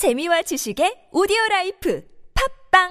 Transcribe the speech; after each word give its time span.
재미와 0.00 0.40
지식의 0.48 1.10
오디오 1.12 1.36
라이프 1.50 2.00
팝빵 2.72 2.88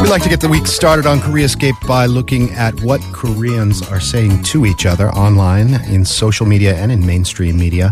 We 0.00 0.08
like 0.08 0.22
to 0.22 0.28
get 0.28 0.38
the 0.38 0.46
week 0.48 0.68
started 0.68 1.04
on 1.04 1.18
Koreascape 1.18 1.74
by 1.88 2.06
looking 2.06 2.52
at 2.52 2.78
what 2.84 3.00
Koreans 3.10 3.82
are 3.90 3.98
saying 3.98 4.44
to 4.54 4.66
each 4.66 4.86
other 4.86 5.10
online, 5.10 5.82
in 5.90 6.04
social 6.04 6.46
media, 6.46 6.76
and 6.76 6.92
in 6.92 7.04
mainstream 7.04 7.58
media. 7.58 7.90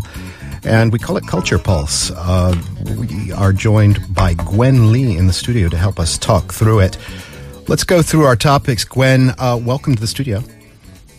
And 0.64 0.92
we 0.92 0.98
call 0.98 1.16
it 1.16 1.26
Culture 1.26 1.58
Pulse. 1.58 2.12
Uh, 2.12 2.54
we 2.96 3.32
are 3.32 3.52
joined 3.52 4.14
by 4.14 4.34
Gwen 4.34 4.92
Lee 4.92 5.16
in 5.16 5.27
the 5.27 5.32
studio 5.32 5.68
to 5.68 5.77
help 5.77 5.98
us 5.98 6.16
talk 6.16 6.52
through 6.52 6.80
it. 6.80 6.98
Let's 7.66 7.82
go 7.82 8.00
through 8.00 8.24
our 8.24 8.36
topics. 8.36 8.84
Gwen, 8.84 9.34
uh, 9.38 9.59
welcome 9.60 9.96
to 9.96 10.01
the 10.01 10.06
studio. 10.06 10.40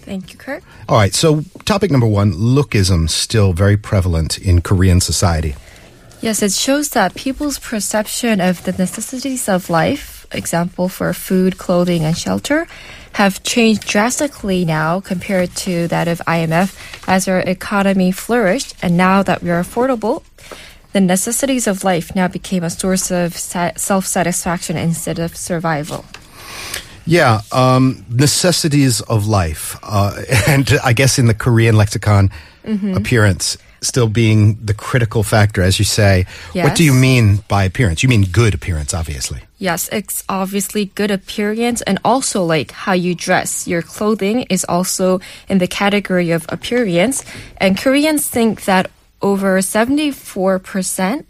Thank 0.04 0.32
you, 0.32 0.40
Kurt. 0.40 0.64
All 0.88 0.98
right, 0.98 1.14
so 1.14 1.44
topic 1.66 1.92
number 1.92 2.08
one 2.08 2.32
lookism 2.34 3.10
still 3.10 3.52
very 3.52 3.76
prevalent 3.76 4.38
in 4.38 4.62
Korean 4.62 5.02
society. 5.02 5.56
Yes, 6.22 6.42
it 6.42 6.54
shows 6.54 6.90
that 6.92 7.16
people's 7.16 7.60
perception 7.60 8.40
of 8.40 8.64
the 8.64 8.72
necessities 8.72 9.50
of 9.50 9.70
life, 9.70 10.23
example 10.34 10.90
for 10.90 11.14
food, 11.14 11.58
clothing, 11.58 12.04
and 12.04 12.18
shelter, 12.18 12.68
have 13.14 13.44
changed 13.44 13.88
drastically 13.88 14.66
now 14.66 15.00
compared 15.00 15.56
to 15.56 15.88
that 15.88 16.08
of 16.08 16.20
IMF 16.28 16.78
as 17.08 17.28
our 17.28 17.40
economy 17.40 18.12
flourished. 18.12 18.76
And 18.82 18.98
now 18.98 19.24
that 19.24 19.44
we 19.44 19.50
are 19.52 19.62
affordable, 19.62 20.24
the 20.94 21.02
necessities 21.02 21.68
of 21.68 21.84
life 21.84 22.16
now 22.16 22.28
became 22.28 22.64
a 22.64 22.70
source 22.70 23.12
of 23.12 23.36
self 23.36 24.06
satisfaction 24.06 24.78
instead 24.78 25.20
of 25.20 25.36
survival. 25.36 26.06
Yeah, 27.06 27.42
um, 27.52 28.06
necessities 28.10 29.02
of 29.02 29.28
life. 29.28 29.78
Uh, 29.84 30.22
and 30.48 30.70
I 30.84 30.94
guess 30.94 31.20
in 31.20 31.28
the 31.28 31.34
Korean 31.34 31.76
lexicon, 31.76 32.32
appearance 32.96 33.58
still 33.84 34.08
being 34.08 34.58
the 34.64 34.74
critical 34.74 35.24
factor, 35.24 35.62
as 35.62 35.78
you 35.78 35.86
say. 35.86 36.26
What 36.54 36.76
do 36.76 36.84
you 36.84 36.94
mean 36.94 37.44
by 37.48 37.66
appearance? 37.66 38.04
You 38.04 38.10
mean 38.10 38.24
good 38.24 38.54
appearance, 38.54 38.94
obviously. 38.94 39.42
Yes, 39.64 39.88
it's 39.94 40.26
obviously 40.28 40.92
good 40.92 41.10
appearance 41.10 41.82
and 41.84 41.98
also 42.04 42.44
like 42.44 42.72
how 42.72 42.92
you 42.92 43.16
dress. 43.16 43.66
Your 43.66 43.82
clothing 43.82 44.42
is 44.50 44.66
also 44.68 45.22
in 45.48 45.60
the 45.60 45.68
category 45.72 46.32
of 46.32 46.46
appearance. 46.50 47.24
And 47.64 47.78
Koreans 47.78 48.28
think 48.28 48.66
that 48.66 48.92
over 49.22 49.58
74% 49.60 51.24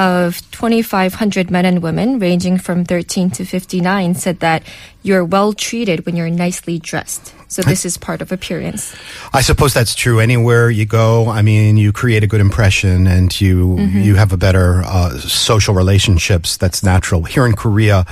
of 0.00 0.40
2,500 0.52 1.50
men 1.50 1.66
and 1.66 1.82
women 1.82 2.18
ranging 2.18 2.56
from 2.56 2.86
13 2.86 3.30
to 3.32 3.44
59 3.44 4.14
said 4.14 4.40
that 4.40 4.62
you're 5.02 5.24
well 5.24 5.52
treated 5.52 6.06
when 6.06 6.16
you're 6.16 6.30
nicely 6.30 6.78
dressed. 6.78 7.34
So 7.48 7.60
this 7.62 7.84
is 7.84 7.98
part 7.98 8.22
of 8.22 8.32
appearance. 8.32 8.96
I 9.34 9.42
suppose 9.42 9.74
that's 9.74 9.94
true 9.94 10.20
anywhere 10.20 10.70
you 10.70 10.86
go. 10.86 11.28
I 11.28 11.42
mean, 11.42 11.76
you 11.76 11.92
create 11.92 12.22
a 12.22 12.26
good 12.26 12.40
impression 12.40 13.06
and 13.06 13.28
you 13.40 13.76
you 13.76 14.14
have 14.14 14.32
a 14.32 14.36
better 14.36 14.82
uh, 14.86 15.18
social 15.18 15.74
relationships. 15.74 16.56
That's 16.56 16.82
natural. 16.82 17.24
Here 17.24 17.44
in 17.44 17.54
Korea, 17.54 18.06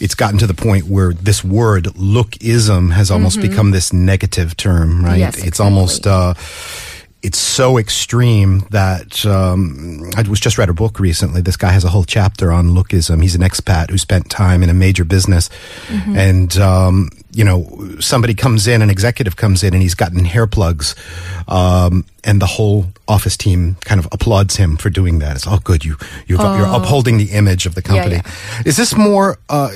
it's 0.00 0.16
gotten 0.16 0.38
to 0.40 0.46
the 0.46 0.54
point 0.54 0.88
where 0.88 1.12
this 1.12 1.44
word 1.44 1.84
lookism 1.94 2.92
has 2.92 3.10
almost 3.10 3.40
become 3.40 3.70
this 3.70 3.92
negative 3.92 4.56
term, 4.56 5.04
right? 5.04 5.20
Yes, 5.20 5.38
it's 5.38 5.60
almost. 5.60 6.06
Uh, 6.06 6.34
it's 7.22 7.38
so 7.38 7.76
extreme 7.76 8.60
that 8.70 9.26
um, 9.26 10.10
I 10.16 10.22
was 10.22 10.40
just 10.40 10.56
read 10.56 10.70
a 10.70 10.72
book 10.72 10.98
recently. 10.98 11.42
This 11.42 11.56
guy 11.56 11.70
has 11.70 11.84
a 11.84 11.88
whole 11.88 12.04
chapter 12.04 12.50
on 12.50 12.70
lookism. 12.70 13.20
He's 13.20 13.34
an 13.34 13.42
expat 13.42 13.90
who 13.90 13.98
spent 13.98 14.30
time 14.30 14.62
in 14.62 14.70
a 14.70 14.74
major 14.74 15.04
business, 15.04 15.50
and 16.16 16.56
um, 16.56 17.10
you 17.32 17.44
know 17.44 17.96
somebody 18.00 18.34
comes 18.34 18.66
in, 18.66 18.80
an 18.80 18.88
executive 18.90 19.36
comes 19.36 19.62
in, 19.62 19.74
and 19.74 19.82
he's 19.82 19.94
gotten 19.94 20.24
hair 20.24 20.46
plugs, 20.46 20.94
um, 21.46 22.04
and 22.24 22.40
the 22.40 22.46
whole 22.46 22.86
office 23.06 23.36
team 23.36 23.76
kind 23.84 23.98
of 23.98 24.08
applauds 24.12 24.56
him 24.56 24.76
for 24.76 24.88
doing 24.88 25.18
that. 25.18 25.36
It's 25.36 25.46
all 25.46 25.58
good. 25.58 25.84
You 25.84 25.96
you're, 26.26 26.40
you're 26.40 26.66
upholding 26.74 27.18
the 27.18 27.32
image 27.32 27.66
of 27.66 27.74
the 27.74 27.82
Yeah, 27.82 28.02
company. 28.02 28.20
Is 28.64 28.76
this 28.76 28.96
more 28.96 29.38
uh, 29.50 29.70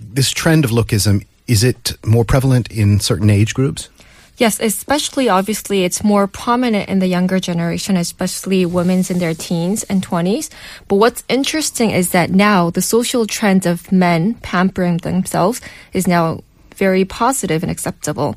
this 0.00 0.30
trend 0.30 0.64
of 0.64 0.70
lookism? 0.70 1.24
Is 1.46 1.62
it 1.64 1.96
more 2.04 2.24
prevalent 2.24 2.70
in 2.70 3.00
certain 3.00 3.30
age 3.30 3.54
groups? 3.54 3.88
Yes, 4.36 4.58
especially 4.58 5.28
obviously 5.28 5.84
it's 5.84 6.02
more 6.02 6.26
prominent 6.26 6.88
in 6.88 6.98
the 6.98 7.06
younger 7.06 7.38
generation, 7.38 7.96
especially 7.96 8.66
women's 8.66 9.10
in 9.10 9.18
their 9.18 9.34
teens 9.34 9.84
and 9.84 10.04
20s. 10.04 10.50
But 10.88 10.96
what's 10.96 11.22
interesting 11.28 11.90
is 11.90 12.10
that 12.10 12.30
now 12.30 12.70
the 12.70 12.82
social 12.82 13.26
trend 13.26 13.64
of 13.64 13.92
men 13.92 14.34
pampering 14.34 14.98
themselves 14.98 15.60
is 15.92 16.08
now 16.08 16.42
very 16.74 17.04
positive 17.04 17.62
and 17.62 17.70
acceptable. 17.70 18.34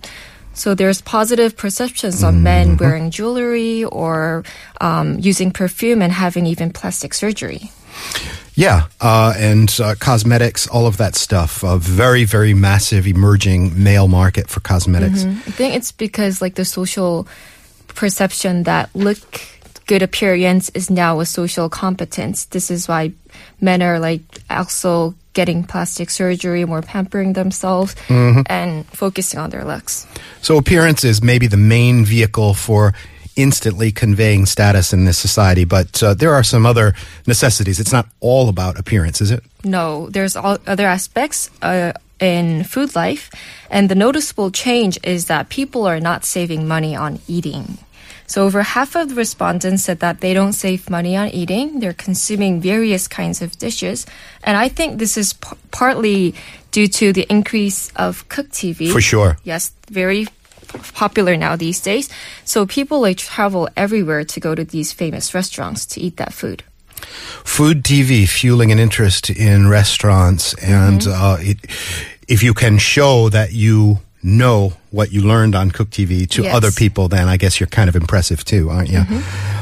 So 0.54 0.74
there's 0.74 1.02
positive 1.02 1.56
perceptions 1.56 2.24
on 2.24 2.42
men 2.42 2.78
wearing 2.78 3.12
jewelry 3.12 3.84
or 3.84 4.44
um, 4.82 5.20
using 5.20 5.52
perfume 5.52 6.02
and 6.02 6.12
having 6.12 6.48
even 6.48 6.72
plastic 6.72 7.14
surgery. 7.14 7.72
Yeah, 8.58 8.88
uh, 9.00 9.36
and 9.38 9.72
uh, 9.80 9.94
cosmetics, 10.00 10.68
all 10.68 10.88
of 10.88 10.98
that 10.98 11.14
stuff. 11.16 11.62
A 11.62 11.78
very, 11.78 12.24
very 12.24 12.56
massive 12.56 13.06
emerging 13.06 13.82
male 13.84 14.08
market 14.08 14.50
for 14.50 14.62
cosmetics. 14.62 15.26
I 15.26 15.52
think 15.52 15.76
it's 15.76 15.92
because 15.92 16.42
like 16.42 16.56
the 16.56 16.66
social 16.66 17.28
perception 17.90 18.64
that 18.64 18.90
look 18.96 19.20
good 19.86 20.02
appearance 20.02 20.70
is 20.74 20.90
now 20.90 21.20
a 21.20 21.26
social 21.28 21.70
competence. 21.70 22.46
This 22.46 22.72
is 22.72 22.88
why 22.88 23.14
men 23.62 23.84
are 23.84 24.00
like 24.00 24.22
also 24.50 25.14
getting 25.34 25.64
plastic 25.64 26.10
surgery, 26.10 26.66
more 26.66 26.82
pampering 26.82 27.34
themselves 27.34 27.96
and 28.10 28.88
focusing 28.88 29.40
on 29.40 29.52
their 29.52 29.66
looks. 29.66 30.08
So 30.42 30.58
appearance 30.58 31.04
is 31.04 31.22
maybe 31.22 31.46
the 31.46 31.58
main 31.58 32.06
vehicle 32.06 32.56
for 32.56 32.96
instantly 33.38 33.92
conveying 33.92 34.46
status 34.46 34.92
in 34.92 35.06
this 35.06 35.18
society, 35.18 35.64
but 35.64 36.04
uh, 36.04 36.14
there 36.14 36.34
are 36.34 36.44
some 36.44 36.66
other 36.66 36.94
necessities. 37.26 37.80
It's 37.80 37.94
not 37.94 38.08
all 38.20 38.50
about 38.50 38.78
appearance, 38.78 39.22
is 39.22 39.32
it? 39.32 39.44
No, 39.64 40.10
there's 40.10 40.36
all 40.36 40.58
other 40.68 40.88
aspects 40.88 41.50
uh, 41.62 41.94
in 42.20 42.64
food 42.64 42.96
life, 42.96 43.30
and 43.70 43.90
the 43.90 43.96
noticeable 43.96 44.52
change 44.52 44.98
is 45.04 45.28
that 45.28 45.50
people 45.50 45.86
are 45.86 46.00
not 46.00 46.26
saving 46.26 46.68
money 46.68 46.96
on 46.96 47.20
eating. 47.28 47.78
So 48.26 48.44
over 48.44 48.62
half 48.62 48.96
of 48.98 49.08
the 49.10 49.16
respondents 49.16 49.84
said 49.84 50.00
that 50.02 50.20
they 50.20 50.34
don't 50.34 50.52
save 50.52 50.90
money 50.90 51.16
on 51.16 51.30
eating. 51.30 51.80
They're 51.80 51.94
consuming 51.94 52.60
various 52.60 53.08
kinds 53.08 53.42
of 53.42 53.58
dishes, 53.58 54.06
and 54.44 54.58
I 54.58 54.68
think 54.68 55.00
this 55.00 55.16
is 55.16 55.34
p- 55.34 55.56
partly 55.72 56.36
due 56.72 56.88
to 56.88 57.14
the 57.14 57.26
increase 57.30 57.90
of 57.96 58.28
cook 58.28 58.50
TV. 58.50 58.92
For 58.92 59.00
sure. 59.00 59.38
Yes, 59.44 59.72
very 59.90 60.28
popular 60.94 61.36
now 61.38 61.56
these 61.56 61.80
days. 61.82 62.10
So 62.46 62.66
people 62.66 63.02
like 63.02 63.18
travel 63.18 63.70
everywhere 63.76 64.24
to 64.26 64.40
go 64.40 64.56
to 64.56 64.64
these 64.64 64.94
famous 64.94 65.34
restaurants 65.34 65.86
to 65.88 66.02
eat 66.02 66.18
that 66.18 66.34
food. 66.34 66.64
Food 67.44 67.84
TV 67.84 68.28
fueling 68.28 68.72
an 68.72 68.80
interest 68.80 69.30
in 69.30 69.68
restaurants, 69.70 70.54
and 70.56 71.02
Mm-hmm. 71.02 71.24
uh, 71.24 71.38
it, 71.40 71.58
if 72.28 72.42
you 72.44 72.54
can 72.54 72.78
show 72.80 73.30
that 73.30 73.54
you 73.54 74.00
know 74.24 74.74
what 74.92 75.12
you 75.12 75.22
learned 75.22 75.56
on 75.56 75.70
Cook 75.72 75.90
TV 75.92 76.28
to 76.32 76.42
Yes. 76.42 76.48
Mm-hmm. 76.48 76.56
other 76.56 76.72
people, 76.72 77.08
then 77.08 77.28
I 77.28 77.38
guess 77.38 77.60
you're 77.60 77.68
kind 77.68 77.88
of 77.88 77.96
impressive 77.96 78.44
too, 78.44 78.70
aren't 78.70 78.90
you? 78.90 79.00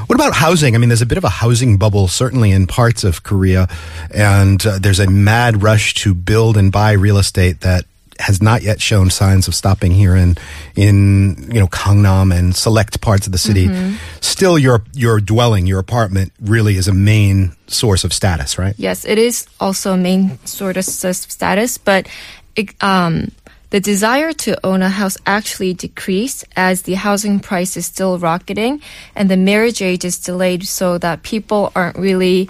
What 0.08 0.16
about 0.16 0.34
housing? 0.34 0.76
I 0.76 0.78
mean, 0.78 0.88
there's 0.90 1.02
a 1.02 1.06
bit 1.06 1.18
of 1.18 1.24
a 1.26 1.30
housing 1.30 1.78
bubble, 1.78 2.08
certainly 2.08 2.52
in 2.52 2.68
parts 2.68 3.04
of 3.04 3.24
Korea, 3.24 3.68
and 4.12 4.66
uh, 4.66 4.80
there's 4.80 5.00
a 5.00 5.08
mad 5.10 5.62
rush 5.62 5.94
to 5.96 6.14
build 6.14 6.56
and 6.58 6.72
buy 6.72 6.94
real 6.94 7.18
estate 7.18 7.62
that 7.62 7.86
has 8.20 8.42
not 8.42 8.64
yet 8.64 8.82
shown 8.82 9.10
signs 9.10 9.48
of 9.48 9.56
stopping 9.56 9.92
here 9.92 10.16
in 10.16 10.38
in 10.76 11.50
you 11.52 11.60
know 11.60 11.68
Gangnam 11.68 12.36
and 12.38 12.56
select 12.56 13.02
parts 13.02 13.26
of 13.26 13.32
the 13.32 13.38
city. 13.38 13.68
Mm-hmm. 13.68 13.96
Still, 14.22 14.58
your 14.58 14.84
your 14.94 15.20
dwelling, 15.20 15.68
your 15.68 15.80
apartment, 15.80 16.32
really 16.42 16.78
is 16.78 16.88
a 16.88 16.94
main 16.94 17.56
source 17.68 18.04
of 18.04 18.14
status, 18.14 18.58
right? 18.58 18.76
Yes, 18.78 19.06
it 19.06 19.18
is 19.18 19.48
also 19.60 19.94
a 19.94 19.98
main 19.98 20.40
sort 20.46 20.78
of 20.78 20.86
status, 20.86 21.78
but 21.78 22.08
it, 22.56 22.72
um, 22.84 23.32
the 23.70 23.80
desire 23.80 24.32
to 24.32 24.66
own 24.66 24.82
a 24.82 24.90
house 24.90 25.18
actually 25.26 25.74
decreased 25.74 26.46
as 26.56 26.84
the 26.84 26.94
housing 26.94 27.40
price 27.40 27.76
is 27.76 27.86
still 27.86 28.18
rocketing 28.18 28.82
and 29.16 29.30
the 29.30 29.38
marriage 29.38 29.82
age 29.82 30.06
is 30.06 30.18
delayed 30.18 30.66
so 30.66 30.98
that 30.98 31.24
people 31.24 31.72
aren't 31.76 31.98
really 31.98 32.50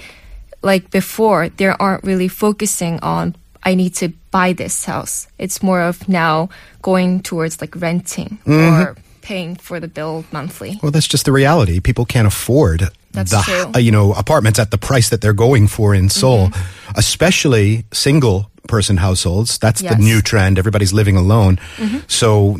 like 0.61 0.91
before, 0.91 1.49
they 1.49 1.67
aren't 1.67 2.03
really 2.03 2.27
focusing 2.27 2.99
on 2.99 3.35
I 3.65 3.73
need 3.75 3.95
to 3.95 4.09
buy 4.29 4.53
this 4.53 4.85
house. 4.85 5.27
It's 5.37 5.63
more 5.63 5.81
of 5.81 6.07
now 6.07 6.49
going 6.81 7.21
towards 7.21 7.59
like 7.59 7.75
renting 7.75 8.37
or 8.45 8.51
mm-hmm. 8.51 9.01
paying 9.21 9.55
for 9.55 9.79
the 9.79 9.87
bill 9.87 10.23
monthly. 10.31 10.79
Well, 10.83 10.91
that's 10.91 11.07
just 11.07 11.25
the 11.25 11.31
reality. 11.31 11.79
People 11.79 12.05
can't 12.05 12.27
afford 12.27 12.89
That's 13.11 13.31
the 13.31 13.41
true. 13.41 13.71
uh, 13.75 13.79
you 13.79 13.91
know 13.91 14.13
apartments 14.13 14.59
at 14.59 14.69
the 14.69 14.77
price 14.77 15.09
that 15.09 15.21
they're 15.21 15.33
going 15.33 15.67
for 15.67 15.95
in 15.95 16.09
Seoul, 16.09 16.49
mm-hmm. 16.49 16.91
especially 16.95 17.85
single 17.91 18.51
person 18.67 18.97
households. 18.97 19.57
That's 19.57 19.81
the 19.81 19.95
new 19.95 20.21
trend. 20.21 20.57
Everybody's 20.59 20.93
living 20.93 21.17
alone. 21.17 21.57
Mm-hmm. 21.77 21.99
So 22.07 22.57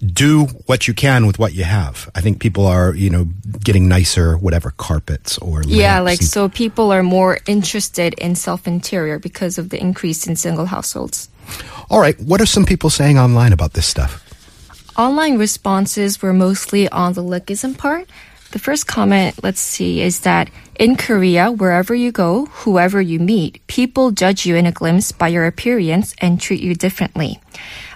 do 0.00 0.44
what 0.66 0.86
you 0.86 0.94
can 0.94 1.26
with 1.26 1.38
what 1.38 1.54
you 1.54 1.64
have. 1.64 2.08
I 2.14 2.20
think 2.20 2.40
people 2.40 2.66
are, 2.66 2.94
you 2.94 3.10
know, 3.10 3.26
getting 3.64 3.88
nicer, 3.88 4.36
whatever, 4.36 4.70
carpets 4.76 5.38
or 5.38 5.62
Yeah, 5.66 6.00
like 6.00 6.20
and- 6.20 6.28
so 6.28 6.48
people 6.48 6.92
are 6.92 7.02
more 7.02 7.38
interested 7.46 8.14
in 8.14 8.34
self 8.36 8.66
interior 8.66 9.18
because 9.18 9.58
of 9.58 9.70
the 9.70 9.80
increase 9.80 10.26
in 10.26 10.36
single 10.36 10.66
households. 10.66 11.28
All 11.90 12.00
right, 12.00 12.18
what 12.20 12.40
are 12.40 12.46
some 12.46 12.64
people 12.64 12.90
saying 12.90 13.18
online 13.18 13.52
about 13.52 13.72
this 13.72 13.86
stuff? 13.86 14.22
Online 14.96 15.38
responses 15.38 16.20
were 16.22 16.32
mostly 16.34 16.88
on 16.88 17.14
the 17.14 17.22
lookism 17.22 17.76
part. 17.76 18.06
The 18.50 18.58
first 18.58 18.86
comment, 18.86 19.42
let's 19.42 19.60
see, 19.60 20.00
is 20.00 20.20
that 20.20 20.48
in 20.78 20.96
Korea, 20.96 21.50
wherever 21.52 21.94
you 21.94 22.12
go, 22.12 22.46
whoever 22.46 23.00
you 23.00 23.18
meet, 23.20 23.60
people 23.66 24.10
judge 24.10 24.46
you 24.46 24.56
in 24.56 24.64
a 24.64 24.72
glimpse 24.72 25.12
by 25.12 25.28
your 25.28 25.46
appearance 25.46 26.14
and 26.18 26.40
treat 26.40 26.62
you 26.62 26.74
differently. 26.74 27.40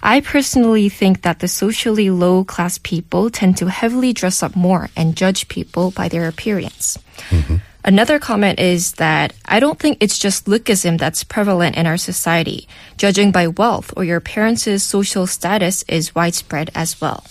I 0.02 0.20
personally 0.20 0.88
think 0.88 1.22
that 1.22 1.38
the 1.38 1.48
socially 1.48 2.10
low 2.10 2.42
class 2.44 2.78
people 2.78 3.30
tend 3.30 3.56
to 3.58 3.66
heavily 3.68 4.12
dress 4.12 4.42
up 4.42 4.56
more 4.56 4.90
and 4.96 5.16
judge 5.16 5.46
people 5.48 5.92
by 5.92 6.08
their 6.08 6.26
appearance. 6.26 6.98
Mm-hmm. 7.30 7.56
Another 7.84 8.18
comment 8.18 8.58
is 8.60 8.92
that 8.92 9.32
I 9.44 9.58
don't 9.58 9.78
think 9.78 9.98
it's 10.00 10.18
just 10.18 10.46
lookism 10.46 10.98
that's 10.98 11.24
prevalent 11.24 11.76
in 11.76 11.86
our 11.86 11.96
society. 11.96 12.68
Judging 12.96 13.32
by 13.32 13.48
wealth 13.48 13.92
or 13.96 14.04
your 14.04 14.20
parents' 14.20 14.82
social 14.82 15.26
status 15.26 15.84
is 15.88 16.14
widespread 16.14 16.70
as 16.74 17.00
well. 17.00 17.24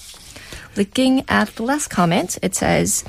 Looking 0.75 1.23
at 1.27 1.55
the 1.55 1.63
last 1.63 1.89
comment, 1.89 2.37
it 2.41 2.55
says, 2.55 3.03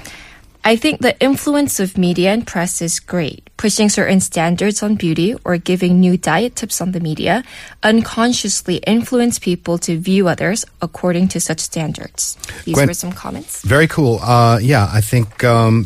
I 0.68 0.76
think 0.76 1.00
the 1.00 1.18
influence 1.24 1.80
of 1.80 1.98
media 1.98 2.34
and 2.34 2.46
press 2.46 2.82
is 2.82 3.00
great. 3.00 3.48
Pushing 3.56 3.88
certain 3.88 4.20
standards 4.20 4.84
on 4.84 4.96
beauty 4.96 5.34
or 5.46 5.56
giving 5.56 6.02
new 6.02 6.18
diet 6.18 6.58
tips 6.58 6.82
on 6.82 6.92
the 6.92 7.00
media 7.00 7.46
unconsciously 7.84 8.84
influence 8.84 9.40
people 9.40 9.78
to 9.88 9.98
view 9.98 10.28
others 10.28 10.66
according 10.82 11.30
to 11.30 11.40
such 11.40 11.62
standards. 11.62 12.36
These 12.66 12.76
Gwen- 12.76 12.88
were 12.90 12.94
some 12.94 13.14
comments. 13.14 13.62
Very 13.64 13.88
cool. 13.88 14.20
Uh, 14.20 14.60
yeah, 14.62 14.90
I 14.92 15.00
think 15.00 15.42
um, 15.46 15.86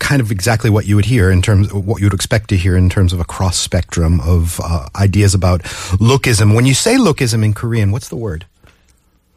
kind 0.00 0.20
of 0.20 0.30
exactly 0.30 0.68
what 0.68 0.84
you 0.84 0.96
would 0.96 1.06
hear 1.06 1.30
in 1.30 1.40
terms 1.40 1.72
of 1.72 1.86
what 1.86 2.00
you 2.00 2.06
would 2.06 2.12
expect 2.12 2.50
to 2.50 2.58
hear 2.58 2.76
in 2.76 2.90
terms 2.90 3.14
of 3.14 3.20
a 3.20 3.24
cross 3.24 3.56
spectrum 3.56 4.20
of 4.20 4.60
uh, 4.62 4.86
ideas 4.96 5.32
about 5.32 5.62
lookism. 5.96 6.54
When 6.54 6.66
you 6.66 6.74
say 6.74 6.96
lookism 6.96 7.42
in 7.42 7.54
Korean, 7.54 7.90
what's 7.90 8.08
the 8.08 8.16
word? 8.16 8.44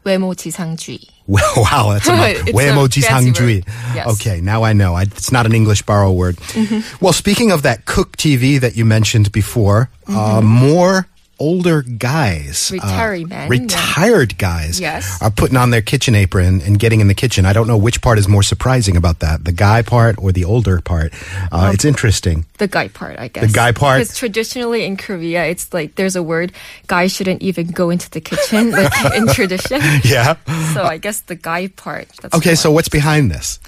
외모지상주의. 0.04 1.00
Wow, 1.55 1.91
that's 1.93 2.07
a 2.07 2.13
way 2.53 2.69
Sangjui. 3.01 3.63
Yes. 3.93 4.07
Okay, 4.13 4.41
now 4.41 4.63
I 4.63 4.73
know. 4.73 4.95
I, 4.95 5.03
it's 5.03 5.31
not 5.31 5.45
an 5.45 5.53
English 5.53 5.83
borrow 5.83 6.11
word. 6.11 6.37
Mm-hmm. 6.37 7.03
Well, 7.03 7.13
speaking 7.13 7.51
of 7.51 7.61
that 7.61 7.85
Cook 7.85 8.17
TV 8.17 8.59
that 8.59 8.75
you 8.75 8.85
mentioned 8.85 9.31
before, 9.31 9.89
uh, 10.07 10.11
mm-hmm. 10.11 10.17
uh, 10.17 10.41
more 10.41 11.07
older 11.39 11.81
guys, 11.81 12.71
uh, 12.83 13.17
men, 13.27 13.49
retired 13.49 14.37
guys, 14.37 14.79
Yes. 14.79 15.21
are 15.21 15.31
putting 15.31 15.57
on 15.57 15.69
their 15.71 15.81
kitchen 15.81 16.15
apron 16.15 16.61
and 16.61 16.77
getting 16.79 16.99
in 16.99 17.07
the 17.07 17.13
kitchen. 17.13 17.45
I 17.45 17.53
don't 17.53 17.67
know 17.67 17.77
which 17.77 18.01
part 18.01 18.17
is 18.19 18.27
more 18.27 18.43
surprising 18.43 18.97
about 18.97 19.19
that, 19.19 19.45
the 19.45 19.51
guy 19.51 19.81
part 19.81 20.17
or 20.19 20.31
the 20.31 20.45
older 20.45 20.81
part. 20.81 21.13
Uh, 21.51 21.71
it's 21.73 21.85
interesting. 21.85 22.45
The 22.57 22.67
guy 22.67 22.89
part, 22.89 23.17
I 23.19 23.29
guess. 23.29 23.47
The 23.47 23.53
guy 23.53 23.71
part? 23.71 23.99
Because 24.01 24.17
traditionally 24.17 24.83
in 24.85 24.97
Korea, 24.97 25.45
it's 25.45 25.73
like 25.73 25.95
there's 25.95 26.15
a 26.15 26.23
word, 26.23 26.51
guys 26.87 27.13
shouldn't 27.13 27.41
even 27.41 27.67
go 27.67 27.89
into 27.89 28.09
the 28.09 28.21
kitchen, 28.21 28.71
like 28.71 28.91
in 29.15 29.27
tradition. 29.33 29.81
Yeah. 30.03 30.35
So 30.73 30.83
I 30.83 30.97
guess 30.97 31.21
the 31.21 31.35
guy 31.35 31.67
part. 31.67 32.09
That's 32.21 32.35
Okay, 32.35 32.55
so 32.55 32.71
what's 32.71 32.89
behind 32.89 33.31
this? 33.31 33.59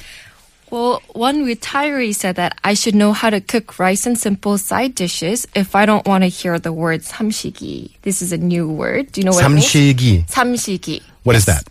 Well, 0.70 1.00
one 1.12 1.46
retiree 1.46 2.14
said 2.14 2.36
that 2.36 2.58
I 2.64 2.74
should 2.74 2.94
know 2.94 3.12
how 3.12 3.30
to 3.30 3.40
cook 3.40 3.78
rice 3.78 4.04
and 4.04 4.18
simple 4.18 4.58
side 4.58 4.96
dishes 4.96 5.46
if 5.54 5.76
I 5.76 5.86
don't 5.86 6.04
want 6.06 6.24
to 6.24 6.28
hear 6.28 6.58
the 6.58 6.72
word 6.72 7.02
samshigi. 7.02 7.92
This 8.02 8.20
is 8.20 8.32
a 8.32 8.38
new 8.38 8.68
word. 8.68 9.12
Do 9.12 9.20
you 9.20 9.26
know 9.26 9.32
what 9.32 9.44
it 9.44 9.48
means? 9.48 9.64
삼시기. 9.66 10.26
Samshigi. 10.26 11.02
What 11.22 11.36
is 11.36 11.44
that? 11.46 11.68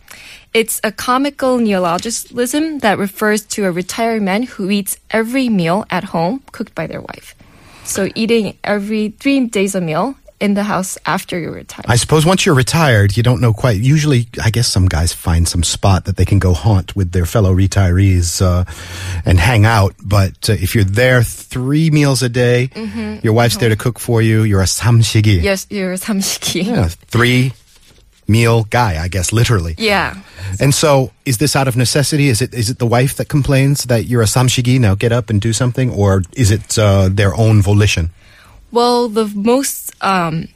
It's 0.54 0.80
a 0.82 0.90
comical 0.90 1.58
neologism 1.58 2.78
that 2.78 2.96
refers 2.96 3.44
to 3.56 3.66
a 3.66 3.70
retired 3.70 4.22
man 4.22 4.44
who 4.44 4.70
eats 4.70 4.96
every 5.10 5.50
meal 5.50 5.84
at 5.90 6.04
home 6.04 6.42
cooked 6.52 6.74
by 6.74 6.86
their 6.86 7.02
wife. 7.02 7.34
So 7.84 8.08
eating 8.14 8.56
every 8.64 9.10
three 9.10 9.46
days 9.46 9.74
a 9.74 9.82
meal 9.82 10.16
in 10.41 10.55
the 10.55 10.63
house 10.63 10.97
after 11.05 11.39
you 11.39 11.51
retire. 11.51 11.85
I 11.87 11.95
suppose 11.95 12.25
once 12.25 12.45
you're 12.45 12.55
retired, 12.55 13.15
you 13.15 13.23
don't 13.23 13.39
know 13.39 13.53
quite. 13.53 13.79
Usually, 13.79 14.27
I 14.43 14.49
guess 14.49 14.67
some 14.67 14.87
guys 14.87 15.13
find 15.13 15.47
some 15.47 15.63
spot 15.63 16.05
that 16.05 16.17
they 16.17 16.25
can 16.25 16.39
go 16.39 16.53
haunt 16.53 16.95
with 16.95 17.11
their 17.11 17.27
fellow 17.27 17.53
retirees 17.53 18.41
uh, 18.41 18.65
and 19.23 19.39
hang 19.39 19.65
out. 19.65 19.93
But 20.03 20.49
uh, 20.49 20.53
if 20.53 20.73
you're 20.73 20.83
there 20.83 21.21
three 21.23 21.91
meals 21.91 22.23
a 22.23 22.29
day, 22.29 22.69
your 23.23 23.33
wife's 23.33 23.57
there 23.57 23.69
to 23.69 23.75
cook 23.75 23.99
for 23.99 24.21
you. 24.21 24.43
You're 24.43 24.61
a 24.61 24.65
samshigi. 24.65 25.35
Mm-hmm. 25.35 25.45
yes, 25.45 25.67
you're 25.69 25.93
a 25.93 25.97
samshigi. 25.97 26.65
Yeah, 26.65 26.87
three 26.87 27.53
meal 28.27 28.63
guy, 28.63 29.03
I 29.03 29.07
guess, 29.09 29.31
literally. 29.31 29.75
Yeah. 29.77 30.15
And 30.59 30.73
so, 30.73 31.11
is 31.25 31.37
this 31.37 31.55
out 31.55 31.67
of 31.67 31.75
necessity? 31.77 32.29
Is 32.29 32.41
it 32.41 32.53
is 32.53 32.69
it 32.69 32.79
the 32.79 32.87
wife 32.87 33.15
that 33.17 33.29
complains 33.29 33.83
that 33.85 34.05
you're 34.05 34.23
a 34.23 34.25
samshigi? 34.25 34.79
Now 34.79 34.95
get 34.95 35.11
up 35.11 35.29
and 35.29 35.39
do 35.39 35.53
something, 35.53 35.91
or 35.91 36.23
is 36.33 36.49
it 36.49 36.79
uh, 36.79 37.09
their 37.09 37.35
own 37.35 37.61
volition? 37.61 38.09
Well, 38.71 39.09
the 39.09 39.25
most 39.27 39.91
um, 40.01 40.47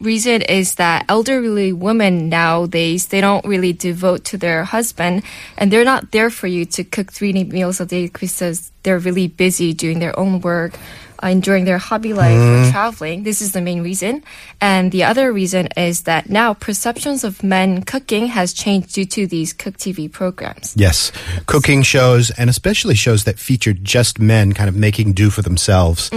reason 0.00 0.42
is 0.42 0.76
that 0.76 1.04
elderly 1.08 1.72
women 1.72 2.28
nowadays 2.28 3.08
they 3.08 3.20
don't 3.20 3.44
really 3.44 3.72
devote 3.72 4.24
to 4.26 4.38
their 4.38 4.64
husband, 4.64 5.24
and 5.58 5.72
they're 5.72 5.84
not 5.84 6.12
there 6.12 6.30
for 6.30 6.46
you 6.46 6.64
to 6.66 6.84
cook 6.84 7.12
three 7.12 7.32
meals 7.32 7.80
a 7.80 7.86
day 7.86 8.06
because 8.06 8.70
they're 8.82 9.00
really 9.00 9.26
busy 9.26 9.72
doing 9.72 9.98
their 9.98 10.16
own 10.18 10.40
work. 10.40 10.78
Uh, 11.22 11.26
Enjoying 11.28 11.64
their 11.64 11.78
hobby 11.78 12.12
life 12.12 12.38
or 12.38 12.70
traveling. 12.70 13.22
This 13.22 13.40
is 13.40 13.52
the 13.52 13.60
main 13.60 13.82
reason. 13.82 14.22
And 14.60 14.90
the 14.90 15.04
other 15.04 15.32
reason 15.32 15.68
is 15.76 16.02
that 16.02 16.30
now 16.30 16.54
perceptions 16.54 17.24
of 17.24 17.42
men 17.42 17.82
cooking 17.82 18.26
has 18.28 18.52
changed 18.52 18.94
due 18.94 19.04
to 19.06 19.26
these 19.26 19.52
cook 19.52 19.76
TV 19.76 20.10
programs. 20.10 20.74
Yes, 20.76 21.12
cooking 21.46 21.82
shows, 21.82 22.30
and 22.30 22.48
especially 22.48 22.94
shows 22.94 23.24
that 23.24 23.38
feature 23.38 23.72
just 23.72 24.18
men 24.18 24.52
kind 24.52 24.68
of 24.68 24.76
making 24.76 25.12
do 25.12 25.30
for 25.30 25.42
themselves. 25.42 26.10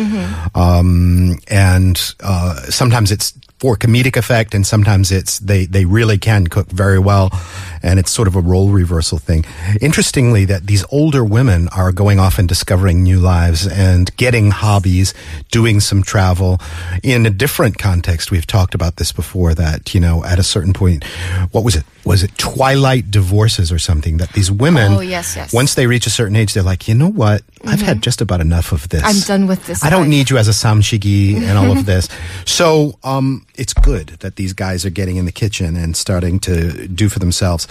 Um, 0.56 1.38
and 1.48 2.16
uh, 2.22 2.56
sometimes 2.70 3.12
it's 3.12 3.34
for 3.60 3.76
comedic 3.76 4.16
effect, 4.16 4.54
and 4.56 4.66
sometimes 4.66 5.12
it's 5.12 5.40
they 5.40 5.66
they 5.66 5.86
really 5.86 6.18
can 6.18 6.48
cook 6.48 6.68
very 6.72 6.98
well, 7.00 7.30
and 7.84 8.00
it's 8.00 8.10
sort 8.12 8.28
of 8.28 8.36
a 8.36 8.42
role 8.42 8.70
reversal 8.70 9.18
thing. 9.18 9.44
Interestingly, 9.82 10.46
that 10.46 10.66
these 10.68 10.86
older 10.92 11.24
women 11.26 11.68
are 11.70 11.92
going 11.92 12.20
off 12.20 12.40
and 12.40 12.48
discovering 12.48 13.04
new 13.04 13.20
lives 13.20 13.68
and 13.68 14.16
getting 14.18 14.52
hobbies, 14.52 15.14
doing 15.52 15.80
some 15.82 16.04
travel 16.04 16.60
in 17.04 17.26
a 17.26 17.30
different 17.30 17.78
context. 17.78 18.32
We've 18.32 18.48
talked 18.48 18.74
about 18.76 18.96
this 18.96 19.12
before. 19.12 19.54
That 19.54 19.94
you 19.94 20.00
know, 20.00 20.24
at 20.24 20.40
a 20.40 20.44
certain 20.44 20.74
point, 20.74 21.04
what 21.52 21.64
was 21.64 21.76
it? 21.76 21.84
Was 22.06 22.24
it 22.24 22.38
twilight 22.38 23.12
divorces 23.12 23.72
or 23.72 23.80
something? 23.80 24.18
That 24.18 24.32
these 24.34 24.50
women, 24.50 24.94
Oh, 24.94 25.00
yes, 25.02 25.36
yes. 25.36 25.54
once 25.54 25.76
they 25.76 25.86
reach 25.86 26.08
a 26.08 26.10
certain 26.10 26.36
age, 26.38 26.54
they're 26.54 26.64
like, 26.64 26.88
you 26.88 26.96
know 26.96 27.10
what? 27.12 27.44
I've 27.66 27.82
had 27.82 28.02
just 28.02 28.22
about 28.22 28.42
enough 28.42 28.72
of 28.72 28.88
this. 28.90 29.04
I'm 29.04 29.20
done 29.28 29.48
with 29.48 29.66
this 29.68 29.84
I 29.84 29.90
don't 29.90 30.02
life." 30.02 30.10
need 30.10 30.30
you 30.30 30.38
as 30.38 30.48
a 30.48 30.52
samshigi 30.52 31.36
and 31.42 31.58
all 31.58 31.72
of 31.72 31.86
this. 31.92 32.08
So 32.46 32.98
um, 33.04 33.46
it's 33.56 33.74
good 33.74 34.08
that 34.20 34.36
these 34.38 34.54
guys 34.54 34.86
are 34.86 34.90
getting 34.90 35.18
in 35.18 35.26
the 35.26 35.32
kitchen 35.32 35.76
and 35.76 35.96
starting 35.96 36.40
to 36.42 36.88
do 36.88 37.10
for 37.10 37.20
themselves. 37.20 37.68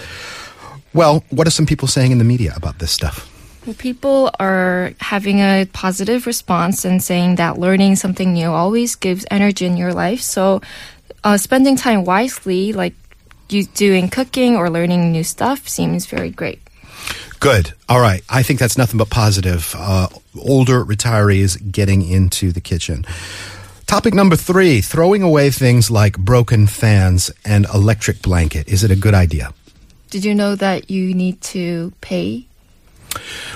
Well, 0.93 1.23
what 1.29 1.47
are 1.47 1.51
some 1.51 1.65
people 1.65 1.87
saying 1.87 2.11
in 2.11 2.17
the 2.17 2.23
media 2.23 2.53
about 2.55 2.79
this 2.79 2.91
stuff? 2.91 3.27
Well, 3.65 3.75
people 3.75 4.31
are 4.39 4.93
having 4.99 5.39
a 5.39 5.65
positive 5.73 6.25
response 6.25 6.85
and 6.85 7.03
saying 7.03 7.35
that 7.35 7.59
learning 7.59 7.97
something 7.97 8.33
new 8.33 8.49
always 8.49 8.95
gives 8.95 9.25
energy 9.29 9.65
in 9.65 9.77
your 9.77 9.93
life. 9.93 10.21
So, 10.21 10.61
uh, 11.23 11.37
spending 11.37 11.75
time 11.75 12.05
wisely, 12.05 12.73
like 12.73 12.93
you 13.49 13.65
doing 13.65 14.09
cooking 14.09 14.55
or 14.55 14.69
learning 14.69 15.11
new 15.11 15.23
stuff, 15.23 15.67
seems 15.67 16.05
very 16.05 16.29
great. 16.29 16.59
Good. 17.39 17.73
All 17.87 18.01
right. 18.01 18.23
I 18.29 18.43
think 18.43 18.59
that's 18.59 18.77
nothing 18.77 18.97
but 18.97 19.09
positive. 19.09 19.73
Uh, 19.77 20.09
older 20.37 20.83
retirees 20.83 21.71
getting 21.71 22.01
into 22.01 22.51
the 22.51 22.59
kitchen. 22.59 23.05
Topic 23.85 24.13
number 24.13 24.35
three 24.35 24.81
throwing 24.81 25.23
away 25.23 25.49
things 25.49 25.89
like 25.89 26.17
broken 26.17 26.67
fans 26.67 27.31
and 27.45 27.65
electric 27.73 28.21
blanket. 28.21 28.67
Is 28.67 28.83
it 28.83 28.91
a 28.91 28.95
good 28.95 29.13
idea? 29.13 29.53
Did 30.09 30.25
you 30.25 30.35
know 30.35 30.55
that 30.55 30.91
you 30.91 31.13
need 31.13 31.41
to 31.41 31.93
pay 32.01 32.45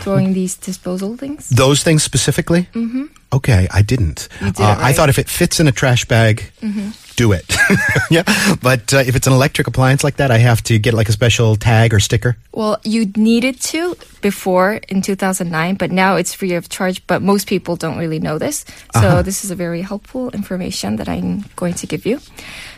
throwing 0.01 0.33
these 0.33 0.55
disposal 0.55 1.17
things? 1.17 1.50
Those 1.50 1.83
things 1.83 2.03
specifically? 2.03 2.67
Mm-hmm. 2.74 3.05
Okay, 3.31 3.67
I 3.72 3.81
didn't. 3.81 4.27
Did 4.39 4.60
Uh, 4.60 4.63
I 4.63 4.67
right. 4.67 4.77
Mm-hmm. 4.77 4.93
thought 4.95 5.10
if 5.10 5.17
it 5.17 5.27
fits 5.29 5.60
in 5.60 5.67
a 5.67 5.72
trash 5.72 6.05
bag, 6.05 6.51
do 7.15 7.31
it. 7.31 7.45
yeah, 8.12 8.24
but 8.62 8.93
uh, 8.93 8.98
if 9.05 9.15
it's 9.15 9.25
an 9.27 9.33
electric 9.33 9.67
appliance 9.67 10.03
like 10.03 10.17
that, 10.17 10.29
I 10.29 10.38
have 10.38 10.62
to 10.63 10.77
get 10.77 10.93
like 10.93 11.10
a 11.10 11.12
special 11.12 11.55
tag 11.55 11.93
or 11.93 12.00
sticker. 12.00 12.38
Well, 12.51 12.77
you 12.83 13.05
needed 13.17 13.60
to 13.74 13.95
before 14.22 14.79
in 14.88 15.01
2009, 15.01 15.75
but 15.75 15.89
now 15.91 16.15
it's 16.15 16.33
free 16.33 16.53
of 16.53 16.69
charge. 16.69 17.01
But 17.07 17.22
most 17.24 17.48
people 17.48 17.75
don't 17.75 17.98
really 17.98 18.19
know 18.19 18.38
this. 18.38 18.65
So 19.01 19.24
this 19.24 19.43
is 19.43 19.50
a 19.51 19.55
very 19.55 19.81
helpful 19.81 20.29
information 20.29 20.98
that 20.98 21.10
I'm 21.10 21.45
going 21.55 21.74
to 21.75 21.88
give 21.88 22.05
you. 22.05 22.19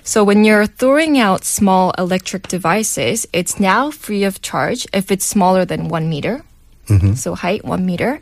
So 0.04 0.24
when 0.24 0.46
you're 0.46 0.68
throwing 0.68 1.18
out 1.20 1.44
small 1.44 1.92
electric 1.98 2.48
devices, 2.48 3.28
it's 3.34 3.60
now 3.60 3.92
free 3.92 4.24
of 4.24 4.42
charge 4.42 4.88
if 4.94 5.12
it's 5.12 5.26
smaller 5.26 5.66
than 5.66 5.90
one 5.90 6.08
meter. 6.10 6.44
So 7.16 7.36
height 7.36 7.66
one 7.66 7.86
meter. 7.86 8.20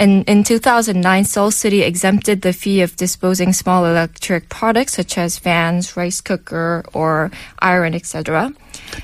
And 0.00 0.26
in 0.26 0.44
2009, 0.44 1.24
Seoul 1.24 1.50
City 1.50 1.82
exempted 1.82 2.40
the 2.40 2.54
fee 2.54 2.80
of 2.80 2.96
disposing 2.96 3.52
small 3.52 3.84
electric 3.84 4.48
products 4.48 4.94
such 4.94 5.18
as 5.18 5.38
fans, 5.38 5.94
rice 5.94 6.22
cooker, 6.22 6.82
or 6.94 7.30
iron, 7.58 7.94
etc. 7.94 8.50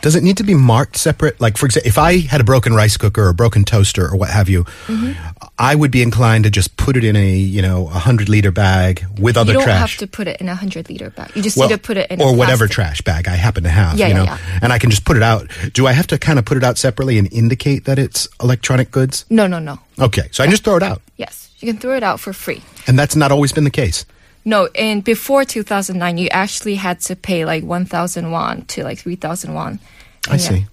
Does 0.00 0.16
it 0.16 0.22
need 0.22 0.38
to 0.38 0.42
be 0.44 0.54
marked 0.54 0.96
separate? 0.96 1.38
Like, 1.38 1.58
for 1.58 1.66
example, 1.66 1.86
if 1.86 1.98
I 1.98 2.18
had 2.20 2.40
a 2.40 2.44
broken 2.44 2.72
rice 2.74 2.96
cooker 2.96 3.24
or 3.24 3.28
a 3.28 3.34
broken 3.34 3.64
toaster 3.64 4.06
or 4.08 4.16
what 4.16 4.30
have 4.30 4.48
you, 4.48 4.64
Mm-hmm. 4.86 5.12
I 5.58 5.74
would 5.74 5.90
be 5.90 6.02
inclined 6.02 6.44
to 6.44 6.50
just 6.50 6.76
put 6.76 6.96
it 6.96 7.04
in 7.04 7.16
a, 7.16 7.30
you 7.36 7.62
know, 7.62 7.86
a 7.88 7.98
hundred 7.98 8.28
liter 8.28 8.50
bag 8.52 9.04
with 9.18 9.36
other 9.36 9.52
trash. 9.52 9.54
you 9.54 9.54
don't 9.54 9.64
trash. 9.64 9.90
have 9.92 9.98
to 10.00 10.06
put 10.06 10.28
it 10.28 10.40
in 10.40 10.46
a 10.48 10.52
100 10.52 10.88
liter 10.90 11.10
bag. 11.10 11.30
You 11.34 11.42
just 11.42 11.56
Well, 11.56 11.68
need 11.68 11.74
to 11.76 11.80
put 11.80 11.96
it 11.96 12.10
in 12.10 12.20
or 12.20 12.34
whatever 12.36 12.66
trash 12.66 13.00
bag 13.02 13.26
I 13.28 13.36
happen 13.36 13.62
to 13.64 13.70
have, 13.70 13.98
Yeah, 13.98 14.08
you 14.08 14.14
yeah, 14.14 14.24
yeah. 14.24 14.58
and 14.62 14.72
I 14.72 14.78
can 14.78 14.90
just 14.90 15.04
put 15.06 15.16
it 15.16 15.22
out. 15.22 15.48
Do 15.72 15.86
I 15.86 15.92
have 15.92 16.06
to 16.08 16.18
kind 16.18 16.38
of 16.38 16.44
put 16.44 16.56
it 16.58 16.64
out 16.64 16.76
separately 16.78 17.18
and 17.18 17.30
indicate 17.32 17.84
that 17.86 17.98
it's 17.98 18.28
electronic 18.42 18.90
goods? 18.90 19.24
No, 19.30 19.46
no, 19.46 19.58
no. 19.58 19.78
Okay, 19.98 20.28
so 20.30 20.44
I 20.44 20.46
just 20.46 20.64
throw 20.64 20.76
it 20.76 20.82
out, 20.82 21.00
Yes, 21.16 21.50
you 21.60 21.66
can 21.72 21.78
throw 21.80 21.96
it 21.96 22.02
out 22.02 22.20
for 22.20 22.32
free. 22.32 22.62
and 22.86 22.98
that's 22.98 23.16
not 23.16 23.32
always 23.32 23.52
been 23.52 23.64
the 23.64 23.70
case. 23.70 24.04
No, 24.44 24.68
and 24.76 25.02
before 25.02 25.44
2009, 25.44 26.18
you 26.18 26.28
actually 26.30 26.76
had 26.76 27.00
to 27.00 27.16
pay 27.16 27.44
like 27.44 27.64
1,000 27.64 28.30
won 28.30 28.62
to 28.66 28.84
like 28.84 28.98
3,000 28.98 29.54
won. 29.54 29.80
I 30.28 30.32
yeah. 30.32 30.38
see. 30.38 30.66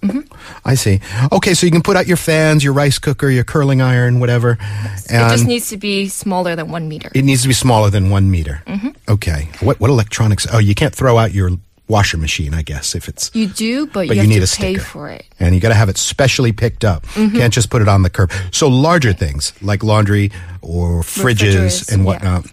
I 0.64 0.74
see. 0.74 1.00
Okay, 1.30 1.54
so 1.54 1.64
you 1.66 1.70
can 1.72 1.82
put 1.82 1.96
out 1.96 2.06
your 2.06 2.16
fans, 2.16 2.64
your 2.64 2.72
rice 2.72 2.98
cooker, 2.98 3.28
your 3.30 3.44
curling 3.44 3.80
iron, 3.80 4.18
whatever. 4.20 4.58
It 5.08 5.30
just 5.30 5.46
needs 5.46 5.68
to 5.70 5.76
be 5.76 6.08
smaller 6.08 6.56
than 6.56 6.70
one 6.70 6.88
meter. 6.88 7.10
it 7.14 7.22
needs 7.24 7.42
to 7.42 7.48
be 7.48 7.54
smaller 7.54 7.88
than 7.90 8.10
one 8.10 8.30
meter. 8.30 8.62
Mm-hmm. 8.66 8.90
Okay. 9.08 9.48
What 9.60 9.78
what 9.80 9.90
electronics? 9.90 10.46
Oh, 10.52 10.58
you 10.58 10.74
can't 10.74 10.94
throw 10.94 11.18
out 11.18 11.32
your 11.32 11.50
washer 11.88 12.16
machine, 12.16 12.54
I 12.54 12.62
guess, 12.62 12.94
if 12.94 13.08
it's. 13.08 13.30
you 13.34 13.46
do, 13.46 13.86
but, 13.86 14.08
But 14.08 14.16
you, 14.16 14.22
you 14.22 14.28
need 14.28 14.42
a 14.42 14.46
sticker. 14.46 14.80
for 14.80 15.10
it. 15.10 15.26
And 15.38 15.54
you 15.54 15.60
got 15.60 15.68
to 15.68 15.74
have 15.74 15.88
it 15.90 15.98
specially 15.98 16.52
picked 16.52 16.84
up. 16.84 17.04
Mm-hmm. 17.08 17.36
Can't 17.36 17.52
just 17.52 17.68
put 17.70 17.82
it 17.82 17.88
on 17.88 18.02
the 18.02 18.10
curb. 18.10 18.32
So 18.52 18.68
larger 18.68 19.12
things 19.12 19.52
like 19.62 19.82
laundry 19.84 20.30
or 20.62 21.02
fridges 21.02 21.92
and 21.92 22.02
yeah. 22.02 22.06
whatnot, 22.06 22.46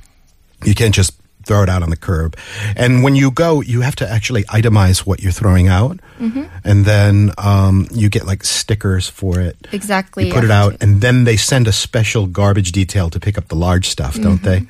you 0.66 0.76
can't 0.76 0.94
just 0.94 1.14
throw 1.46 1.64
it 1.64 1.70
out 1.70 1.82
on 1.82 1.90
the 1.90 1.98
curb. 1.98 2.38
And 2.76 3.04
when 3.04 3.16
you 3.16 3.32
go, 3.32 3.62
you 3.62 3.82
have 3.82 3.96
to 3.96 4.08
actually 4.10 4.44
itemize 4.44 5.00
what 5.08 5.22
you're 5.22 5.32
throwing 5.32 5.68
out, 5.70 6.00
Mm-hmm. 6.20 6.44
and 6.64 6.86
then 6.86 7.32
um, 7.40 7.88
you 7.92 8.08
get 8.10 8.28
like 8.28 8.44
stickers 8.44 9.10
for 9.10 9.40
it. 9.40 9.58
Exactly. 9.72 10.28
You 10.28 10.34
put 10.34 10.44
you 10.44 10.50
it 10.50 10.52
out, 10.52 10.78
and 10.84 11.02
then 11.02 11.24
they 11.24 11.36
send 11.36 11.68
a 11.68 11.72
special 11.72 12.28
garbage 12.28 12.72
detail 12.74 13.10
to 13.10 13.20
pick 13.20 13.40
up 13.40 13.48
the 13.48 13.56
large 13.56 13.90
stuff, 13.90 14.22
don't 14.22 14.44
they? 14.44 14.68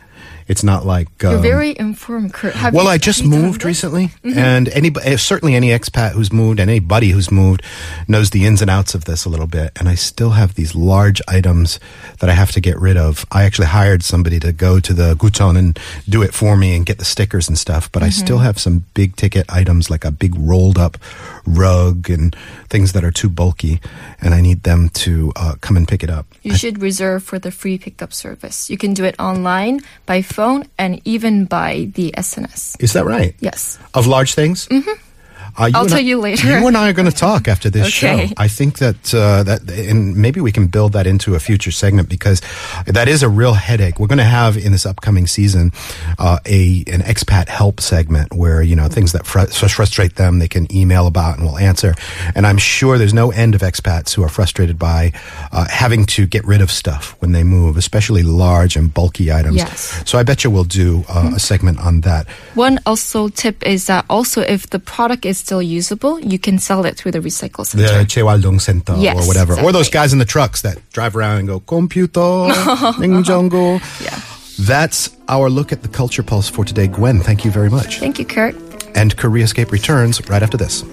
It's 0.51 0.63
not 0.63 0.85
like 0.85 1.07
Mm-hmm. 1.17 1.27
You're 1.31 1.37
um, 1.37 1.41
very 1.55 1.71
informed, 1.79 2.33
Kurt. 2.33 2.53
Have 2.55 2.73
well, 2.73 2.85
you- 2.85 2.91
I 2.91 2.97
just 2.97 3.23
moved 3.23 3.63
recently, 3.63 4.07
Mm-hmm. 4.23 4.37
and 4.37 4.67
any 4.69 4.91
eh, 5.03 5.15
certainly 5.17 5.55
any 5.55 5.69
expat 5.69 6.11
who's 6.11 6.31
moved 6.33 6.59
and 6.59 6.69
anybody 6.69 7.09
who's 7.11 7.31
moved 7.31 7.61
knows 8.07 8.29
the 8.31 8.45
ins 8.45 8.61
and 8.61 8.69
outs 8.69 8.93
of 8.95 9.05
this 9.05 9.23
a 9.25 9.29
little 9.29 9.47
bit. 9.47 9.71
And 9.79 9.87
I 9.87 9.95
still 9.95 10.31
have 10.31 10.55
these 10.55 10.75
large 10.75 11.21
items 11.27 11.79
that 12.19 12.29
I 12.29 12.33
have 12.33 12.51
to 12.51 12.59
get 12.61 12.77
rid 12.79 12.97
of. 12.97 13.25
I 13.31 13.43
actually 13.43 13.67
hired 13.67 14.03
somebody 14.03 14.39
to 14.41 14.51
go 14.51 14.79
to 14.81 14.93
the 14.93 15.15
Guton 15.15 15.57
and 15.57 15.79
do 16.09 16.21
it 16.21 16.33
for 16.33 16.57
me 16.57 16.75
and 16.75 16.85
get 16.85 16.97
the 16.97 17.05
stickers 17.05 17.47
and 17.47 17.57
stuff. 17.57 17.89
But 17.91 18.03
I 18.03 18.07
Mm-hmm. 18.11 18.25
still 18.25 18.39
have 18.39 18.57
some 18.59 18.83
big 18.93 19.15
ticket 19.15 19.45
items 19.47 19.89
like 19.89 20.03
a 20.03 20.11
big 20.11 20.33
rolled 20.35 20.77
up 20.77 20.97
rug 21.45 22.09
and 22.09 22.35
things 22.69 22.91
that 22.93 23.03
are 23.03 23.11
too 23.21 23.29
bulky, 23.29 23.79
and 24.21 24.33
I 24.33 24.41
need 24.41 24.63
them 24.63 24.89
to 25.05 25.31
uh, 25.35 25.55
come 25.61 25.77
and 25.77 25.87
pick 25.87 26.03
it 26.03 26.09
up. 26.09 26.25
You 26.43 26.55
should 26.57 26.81
reserve 26.81 27.23
for 27.23 27.39
the 27.39 27.51
free 27.51 27.77
pickup 27.77 28.11
service. 28.13 28.69
You 28.69 28.77
can 28.77 28.93
do 28.93 29.05
it 29.05 29.15
online, 29.19 29.79
by 30.05 30.21
phone, 30.21 30.40
and 30.77 31.01
even 31.05 31.45
by 31.45 31.91
the 31.95 32.13
SNS. 32.17 32.81
Is 32.81 32.93
that 32.93 33.05
right? 33.05 33.35
Yes. 33.39 33.77
Of 33.93 34.07
large 34.07 34.33
things? 34.33 34.67
Mm-hmm. 34.67 35.10
Uh, 35.57 35.71
I'll 35.73 35.85
tell 35.85 35.97
I- 35.97 36.01
you 36.01 36.19
later. 36.19 36.47
You 36.59 36.67
and 36.67 36.77
I 36.77 36.89
are 36.89 36.93
going 36.93 37.09
to 37.09 37.15
talk 37.15 37.47
after 37.47 37.69
this 37.69 37.87
Okay. 38.03 38.27
show. 38.27 38.33
I 38.37 38.47
think 38.47 38.77
that 38.79 39.13
uh, 39.13 39.43
that, 39.43 39.69
and 39.69 40.15
maybe 40.15 40.39
we 40.41 40.51
can 40.51 40.67
build 40.67 40.93
that 40.93 41.07
into 41.07 41.35
a 41.35 41.39
future 41.39 41.71
segment 41.71 42.09
because 42.09 42.41
that 42.85 43.07
is 43.07 43.23
a 43.23 43.29
real 43.29 43.53
headache. 43.53 43.99
We're 43.99 44.07
going 44.07 44.17
to 44.19 44.23
have 44.23 44.57
in 44.57 44.71
this 44.71 44.85
upcoming 44.85 45.27
season 45.27 45.71
uh, 46.19 46.39
a 46.45 46.83
an 46.87 47.01
expat 47.01 47.47
help 47.47 47.79
segment 47.81 48.33
where 48.33 48.61
you 48.61 48.75
know 48.75 48.87
things 48.87 49.11
that 49.11 49.25
fr- 49.25 49.45
frustrate 49.47 50.15
them 50.15 50.39
they 50.39 50.47
can 50.47 50.73
email 50.75 51.07
about 51.07 51.37
and 51.37 51.45
we'll 51.45 51.57
answer. 51.57 51.93
And 52.35 52.45
I'm 52.47 52.57
sure 52.57 52.97
there's 52.97 53.13
no 53.13 53.31
end 53.31 53.55
of 53.55 53.61
expats 53.61 54.13
who 54.13 54.23
are 54.23 54.29
frustrated 54.29 54.77
by 54.79 55.11
uh, 55.51 55.67
having 55.69 56.05
to 56.07 56.25
get 56.25 56.45
rid 56.45 56.61
of 56.61 56.71
stuff 56.71 57.15
when 57.19 57.31
they 57.31 57.43
move, 57.43 57.77
especially 57.77 58.23
large 58.23 58.75
and 58.75 58.93
bulky 58.93 59.31
items. 59.31 59.57
Yes. 59.57 60.03
So 60.09 60.17
I 60.17 60.23
bet 60.23 60.43
you 60.43 60.49
we'll 60.51 60.63
do 60.63 61.03
uh, 61.09 61.31
a 61.35 61.39
segment 61.39 61.79
on 61.79 62.01
that. 62.01 62.27
One 62.55 62.79
also 62.85 63.27
tip 63.29 63.65
is 63.65 63.87
that 63.87 64.05
also 64.09 64.41
if 64.41 64.69
the 64.69 64.79
product 64.79 65.25
is 65.25 65.40
still 65.41 65.61
usable, 65.61 66.19
you 66.19 66.39
can 66.39 66.57
sell 66.59 66.85
it 66.85 66.95
through 66.97 67.11
the 67.11 67.19
recycle 67.19 67.65
center. 67.65 67.83
the 67.99 68.05
Chewaldong 68.05 68.59
Center 68.61 68.95
Yes, 68.97 69.17
or 69.17 69.27
whatever, 69.27 69.59
or 69.59 69.71
those 69.71 69.89
guys 69.89 70.13
in 70.13 70.19
the 70.19 70.25
trucks 70.25 70.61
that 70.61 70.77
drive 70.93 71.15
around 71.15 71.39
and 71.39 71.47
go 71.47 71.59
computer, 71.59 72.19
Ningjongo. 73.01 73.79
Yeah. 74.03 74.19
That's 74.65 75.09
our 75.27 75.49
look 75.49 75.71
at 75.71 75.81
the 75.81 75.87
culture 75.89 76.23
pulse 76.23 76.47
for 76.49 76.63
today. 76.63 76.87
Gwen, 76.87 77.19
thank 77.21 77.43
you 77.45 77.51
very 77.51 77.69
much. 77.69 77.99
Thank 77.99 78.19
you, 78.19 78.25
Kurt. 78.25 78.55
And 78.95 79.15
KoreaScape 79.17 79.71
returns 79.71 80.21
right 80.29 80.43
after 80.43 80.57
this. 80.57 80.83